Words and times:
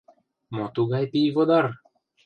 —Мо 0.55 0.65
тугай 0.75 1.05
пийводар? 1.11 1.65